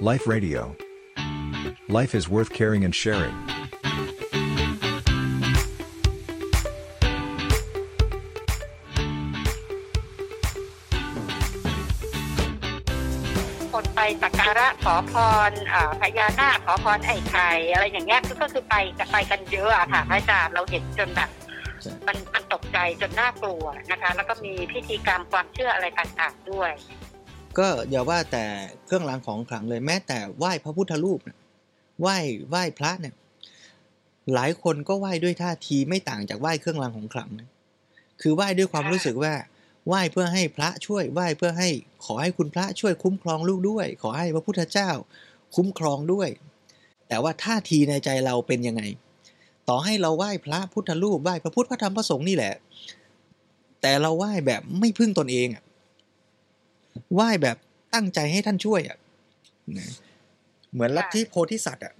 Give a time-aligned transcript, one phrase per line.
[0.00, 0.76] Life Radio.
[1.88, 3.34] Life is worth caring and sharing.
[13.72, 15.12] คนไปสักการะขอพ
[15.50, 18.74] รอ่าพญานาคขอพรไอ้ไข่อะไรอย่างเงี้ยก็คือไป
[19.12, 21.30] ไปกันเยอะอะค่ะพระอาจารย์เราเห็นจนแบบ
[22.06, 26.72] มันมันตกใจจนน่ากลัวนะคะ แล้วก็มีพิธีกรรมความเชื่ออะไรต่างๆด้วย
[27.58, 28.44] ก็อย่าว่าแต่
[28.86, 31.18] เครื่องรางของขลังเลยแม้แต่ไหว้พระพุทธรูป
[32.00, 32.16] ไหว้
[32.48, 33.14] ไหว้พระเนี่ย
[34.34, 37.48] หลายคนก็ไหว้ด้วยท่าทีไม่ต่างจากไหว้เครื่องรางของขลังนะ
[38.20, 39.34] คือไหว้ด้วยความรู้สึกว่า
[39.86, 41.68] ไหว้เพื่อให้พระช่วยไหว้เพื่อให้
[42.04, 44.90] ขอให้คุณพระช่วยคุ้มครองลูกด้วย ขอให้พระพุทธเจ้า
[45.56, 46.28] คุ้มครองด้วย
[47.08, 48.82] แต่ว่าท่าทีในใจเราเป็นยังไง
[49.68, 52.54] ต่อให้เราไหว้พระพุทธรูปไหว้พระพุทธพระธรรมพระสงฆ์นี่แหละ
[53.82, 55.62] แต่เราไหว้แบบไม่พึ่งตนเองอะ
[57.14, 57.56] ไหว้แบบ
[57.94, 58.98] ตั้งใจให้ท่านช่วยอะ
[59.76, 59.86] นะ
[60.72, 61.94] เหมือนลัทธิโพธิสัตว์อะ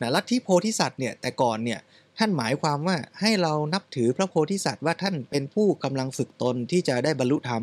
[0.00, 1.80] นะลัทธิโพธิสัตว์เนี่ยแต่ก่อนเนี่ย
[2.18, 7.62] ท่านหมายความว่าให้เรานับถือพระโพธิสัตว์ว่าท่านเป็นผู้กำลังฝึกตนที่จะได้บรรลุธรรม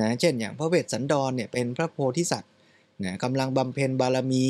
[0.00, 2.50] นะเช่นอย่างพระเวสสันดรเนี่ยเป็นพระโพธิสัตว์
[3.04, 4.46] นะกำลังบำเพ็ญบารมี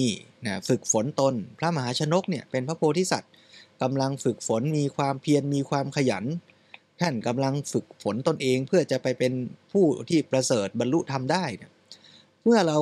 [0.47, 3.31] นะฝึกฝนตน พระมหาชนกเนี่ยเป็นพระโพธิสัตว์
[3.83, 6.25] กำลังฝึกฝนมีความเพียรมีความขยัน
[7.01, 9.33] ท่านกำลังฝึกฝนตนเองเพื่อจะไปเป็น
[9.73, 11.71] ผู้ที่ประเสริฐบรรลุธรรมได้เนี่ย
[12.45, 12.79] เมื่อเรา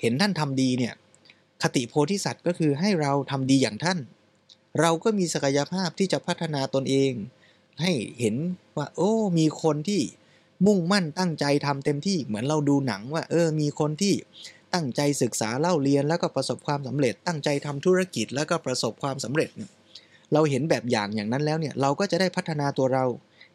[0.00, 0.94] เห็นท่านทำดีเนี่ย
[1.62, 3.98] คติโพธิสัตว์ก็คือให้เราทำดีอย่างท่าน
[4.80, 7.12] เราก็มีศักยภาพที่จะพัฒนาตนเอง
[7.80, 8.36] ให้เห็น
[8.76, 10.02] ว่า โอ้ มีคนที่
[10.66, 14.14] มุ่งมั่นตั้งใจทำเต็มที่เหมือนเราดูหนังว่า เออ มีคนที่
[14.74, 19.70] ตั้งใจศึกษาเล่าเรียนแล้วก็ประสบความสำเร็จ ตั้งใจทำธุรกิจแล้วก็ประสบความสำเร็จเนี่ย
[20.32, 23.04] เราเห็นแบบอย่างอย่างนั้นแล้วเนี่ยเราก็จะได้พัฒนาตัวเรา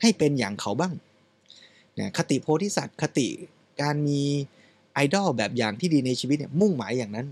[0.01, 0.93] ให้เป็นอย่างเขาบ้าง
[1.99, 3.27] นี่ยคติโพธิสัตว์คติ
[3.81, 4.21] การมี
[4.93, 7.27] ไอดอลแบบอย่างที่ดีในชีวิตเนี่ยมุ่งหมายอย่างนั้น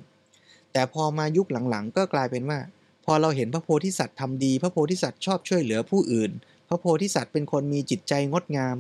[0.73, 2.59] แต่พอมายุคหลังๆ ก็กลายเป็นว่า
[3.05, 6.31] พอเราเห็นพระโพธิสัตว์ทำดี พระโพธิสัตว์ชอบช่วยเหลือผู้อื่น
[6.69, 8.77] พระโพธิสัตว์เป็นคนมีจิตใจงดงาม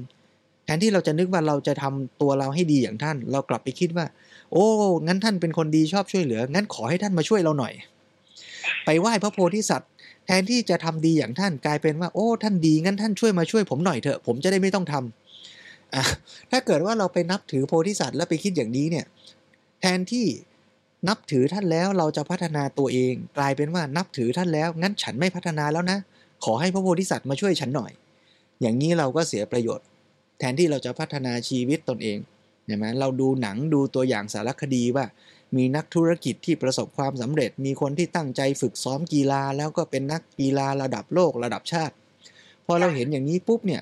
[0.65, 4.05] แทนที่เราจะนึกว่าเราจะทำตัวเราให้ดีอย่างท่าน เรากลับไปคิดว่า
[4.53, 4.65] โอ้
[5.07, 7.73] งั้นท่านเป็นคนดีชอบช่วยเหลือ งั้นขอให้ท่านมาช่วยเราหน่อย
[8.85, 9.89] ไปไหว้พระโพธิสัตว์
[10.27, 16.03] แทนที่จะทำดีอย่างท่านกลายเป็นว่าโอ้ท่านดีงั้นท่านช่วยมาช่วยผมหน่อยเถอะผมจะได้ไม่ต้องทำอะ
[16.51, 19.05] ถ้าเกิดว่าเราไปนับถือโพธิสัตว์แล้วไปคิดอย่างนี้เนี่ย
[19.81, 20.25] แทนที่
[21.07, 25.97] นับถือท่านแล้วเราจะพัฒนาตัวเอง กลายเป็นว่านับถือท่านแล้วงั้นฉันไม่พัฒนาแล้วนะ
[26.43, 27.91] ขอให้พระโพธิสัตว์มาช่วยฉันหน่อย
[28.61, 29.85] อย่างนี้เราก็เสียประโยชน์
[30.39, 32.17] แทนที่เราจะพัฒนาชีวิตตนเอง
[32.65, 35.05] เห็นไหมเราดูหนังดูตัวอย่างสารคดีว่า
[35.55, 41.95] มีนักธุรกิจที่ประสบความสำเร็จ มีคนที่ตั้งใจฝึกซ้อมกีฬา แล้วก็เป็นนักกีฬาระดับโลกระดับชาติ
[42.65, 43.81] พอเราเห็นอย่างนี้ปุ๊บเนี่ย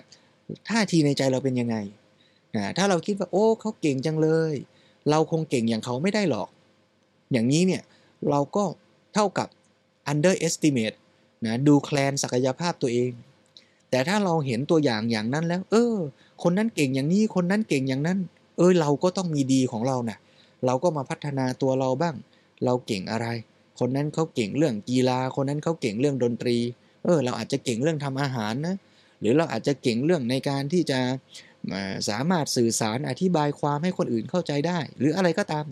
[0.70, 1.76] ท่าทีในใจเราเป็นยังไง
[2.56, 4.54] อ่าถ้าเราคิดว่าโอ้เขาเก่งจังเลย
[5.10, 6.50] เราคงเก่งอย่างเขาไม่ได้หรอก
[7.32, 7.84] อย่างนี้เนี่ย
[8.30, 8.64] เราก็
[9.14, 9.48] เท่ากับ
[10.12, 10.98] underestimate
[11.46, 13.12] นะดูแคลนศักยภาพตัวเอง
[13.90, 15.96] แต่ถ้าเราเห็นตัวอย่างอย่างนั้นแล้ว เออ
[16.44, 18.20] คนนั้นเก่งอย่างนี้คนนั้นเก่งอย่างนั้น
[18.58, 20.18] เออเราก็ต้องมีดีของเรานะ่ะ
[20.66, 22.16] เราก็มาพัฒนาตัวเราบ้าง
[22.66, 23.28] เราเก่งอะไร
[23.80, 26.58] คนนั้นเขาเก่งเรื่องกีฬา คนนั้นเขาเก่งเรื่องดนตรี
[27.04, 28.76] เออ เราอาจจะเก่งเรื่องทำอาหารนะ
[29.20, 31.00] หรือเราอาจจะเก่งเรื่องในการที่จะ
[32.10, 35.66] สามารถสื่อสารอธิบายความให้คนอื่นเข้าใจได้ หรืออะไรก็ตาม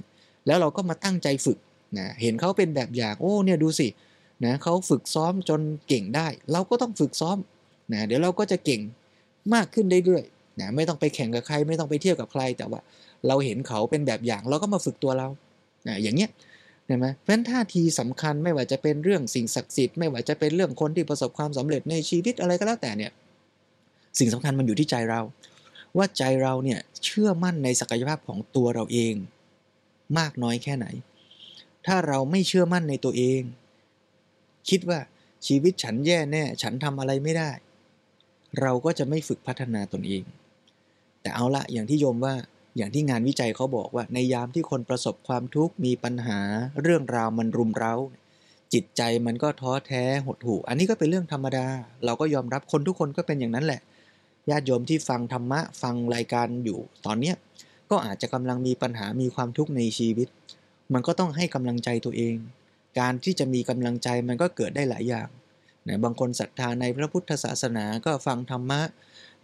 [0.47, 1.57] แล้วเราก็มาตั้งใจฝึก
[1.97, 3.87] นะ เห็นเขาเป็นแบบอย่าง โอ้ เนี่ยดูสิ
[4.45, 7.37] นะเขาฝึกซ้อมจนเก่งได้ เราก็ต้องฝึกซ้อม
[7.93, 8.81] นะ เดี๋ยวเราก็จะเก่ง
[9.53, 12.79] มากขึ้นเรื่อยๆนะ ไม่ต้องไปแข่งกับใคร ไม่ต้องไปเที่ยวกับใคร แต่ว่า
[13.27, 15.27] เราเห็นเขาเป็นแบบอย่างเราก็มาฝึกตัวเรา
[15.87, 16.29] นะอย่างเงี้ย
[16.85, 23.11] เห็นไหมเพราะฉะนั้นท่าทีสำคัญไม่ว่าจะเป็นเรื่องสิ่งศักดิ์สิทธิ์ไม่ว่าจะเป็นเรื่องคนที่ประสบความสำเร็จในชีวิตอะไรก็แล้วแต่เนี่ย
[24.19, 25.21] สิ่งสำคัญมันอยู่ที่ใจเรา
[25.97, 29.13] ว่าใจเราเนี่ยเชื่อมั่นในศักยภาพของตัวเราเอง
[30.17, 30.87] มากน้อยแค่ไหน
[31.85, 33.41] ถ้าเราไม่เชื่อมั่นในตัวเอง
[34.69, 34.99] คิดว่า
[35.47, 37.51] ชีวิตฉันแย่แน่ฉันทำอะไรไม่ได้
[38.61, 40.23] เราก็จะไม่ฝึกพัฒนาตนเอง
[41.21, 42.35] แต่เอาละอย่างที่โยมว่า
[42.77, 46.39] อย่างที่งานวิจัยเขาบอกว่า ในยามที่คนประสบความทุกข์มีปัญหา
[46.81, 47.95] เรื่องราวมันรุมเร้า
[48.73, 51.65] จิตใจมันก็ท้อแท้หดหู่ อันนี้ก็เป็นเรื่องธรรมดา
[52.05, 53.81] เราก็ยอมรับคนทุกคนก็เป็นอย่างนั้นแหละ
[54.49, 57.35] ญาติโยมที่ฟังธรรมะฟังรายการอยู่ตอนเนี้ย
[57.89, 60.27] ก็อาจจะกำลังมีปัญหามีความทุกข์ในชีวิต
[60.93, 62.35] มันก็ต้องให้กำลังใจตัวเอง
[62.99, 65.27] การที่จะมีกำลังใจมันก็เกิดได้หลายอย่าง
[65.87, 68.81] นะบางคนศรัทธาในพระพุทธศาสนาก็ฟังธรรมะ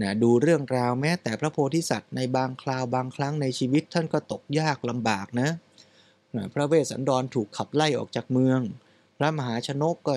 [0.01, 5.49] นะดูเรื่องราวแม้แต่พระโพธิสัตว์ในบางคราวบางครั้งในชีวิตท่านก็ตกยากลำบากนะ
[6.35, 8.59] นะพระเวสสันดรถูกขับไล่ออกจากเมือง
[9.17, 10.15] พระมหาชนกก็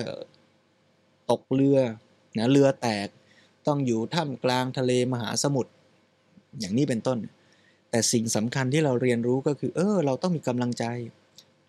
[1.31, 1.79] ตกเรือ
[2.37, 3.07] นะเรือแตก
[3.67, 5.71] ต้องอยู่ท่ามกลางทะเลมหาสมุทร
[6.59, 7.19] อย่างนี้เป็นต้น
[7.89, 10.85] แต่สิ่งสำคัญที่เราเรียนรู้ก็คือ เออ เราต้องมีกำลังใจ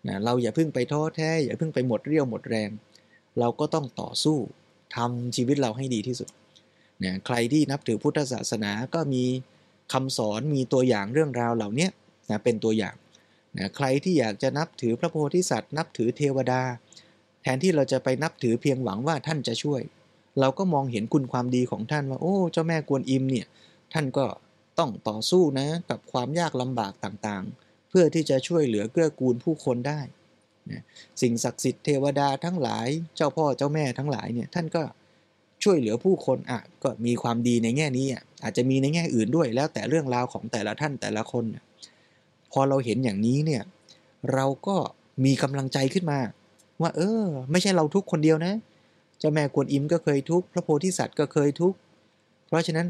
[0.07, 2.69] นะเราอย่าเพิ่งไปท้อแท้อย่าเพิ่งไปหมดเรี่ยวหมดแรง
[3.39, 4.37] เราก็ต้องต่อสู้
[4.95, 6.29] ทำชีวิตเราให้ดีที่สุด
[7.03, 9.23] นะใครที่นับถือพุทธศาสนาก็มี
[9.93, 11.87] คำสอนมีตัวอย่างเรื่องราวเหล่านี้
[12.29, 12.95] นะเป็นตัวอย่าง
[13.57, 16.61] นะใครที่อยากจะนับถือพระโพธิสัตว์ นับถือเทวดา
[17.41, 19.81] แทนที่เราจะไปนับถือเพียงหวังว่าท่านจะช่วย
[20.39, 23.47] เราก็มองเห็นคุณความดีของท่านว่า โอ้เจ้าแม่กวนอิมเนี่ย
[23.93, 24.25] ท่านก็
[24.79, 29.99] ต้องต่อสู้นะกับความยากลำบากต่างๆ เพื่อที่จะช่วยเหลือเกื้อกูลผู้คนได้
[30.71, 30.81] นะ
[31.21, 34.83] สิ่งศักดิ์สิทธิ์เทวดาทั้งหลายเจ้าพ่อเจ้าแม่ทั้งหลายเนี่ยท่านก็
[35.63, 41.43] ช่วยเหลือผู้คนอะก็มีความดีในแง่นี้อะอาจจะมีในแง่อื่นด้วย แล้วแต่เรื่องราวของแต่ละท่านแต่ละคน
[42.51, 43.63] พอเราเห็นอย่างนี้เนี่ย
[44.33, 44.75] เราก็
[45.25, 46.19] มีกำลังใจขึ้นมา
[46.81, 48.53] ว่า เออ ไม่ใช่เราทุกคนเดียวนะ
[49.19, 51.73] เจ้าแม่กวนอิมก็เคยทุกพระโพธิสัตว์ก็เคยทุก
[52.47, 52.87] เพราะฉะนั้น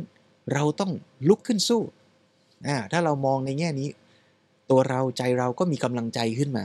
[0.53, 0.91] เราต้อง
[1.29, 1.81] ลุกขึ้นสู้
[2.67, 3.89] อ่าถ้าเรามองในแง่นี้
[4.69, 6.63] ตัวเราใจเราก็มีกำลังใจขึ้นมา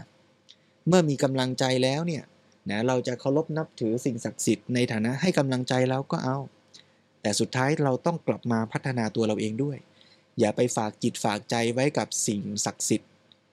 [0.88, 2.24] เมื่อมีกำลังใจแล้วเนี่ย
[2.70, 6.38] นะเราจะเคารพนับถือสิ่งศักดิ์สิทธิ์ในฐานะให้กำลังใจแล้วก็เอา
[7.22, 9.78] แต่สุดท้ายเราต้องกลับมาพัฒนาตัวเราเองด้วย
[10.38, 13.10] อย่าไปฝากจิตฝากใจไว้กับสิ่งศักดิ์สิทธิ์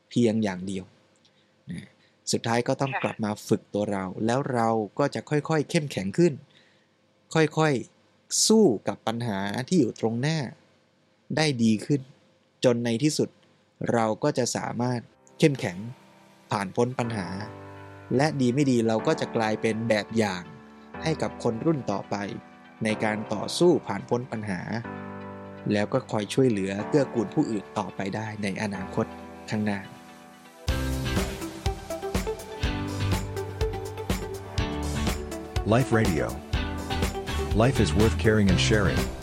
[0.09, 0.85] เพียงอย่างเดียว
[1.71, 1.87] นะ
[2.31, 4.69] สุดท้ายก็ต้องกลับมาฝึกตัวเรา แล้วเรา
[4.99, 6.33] ก็จะค่อยๆ เข้มแข็งขึ้น
[7.35, 10.37] ค่อยๆ สู้กับปัญหาที่อยู่ตรงหน้า
[11.35, 12.01] ได้ดีขึ้น
[12.63, 13.29] จนในที่สุด
[13.93, 14.99] เราก็จะสามารถ
[15.39, 15.77] เข้มแข็ง
[16.51, 17.27] ผ่านพ้นปัญหา
[18.15, 20.43] และดีไม่ดีเราก็จะกลายเป็นแบบอย่าง
[21.03, 22.15] ให้กับคนรุ่นต่อไป
[22.83, 24.61] ในการต่อสู้ผ่านพ้นปัญหา
[25.73, 29.05] แล้วก็คอยช่วยเหลือเกื้อกูลผู้อื่นต่อไปได้ในอนาคต
[29.49, 29.79] ข้างหน้า
[35.75, 36.27] Life Radio.
[37.63, 39.16] Life is worth caring and sharing.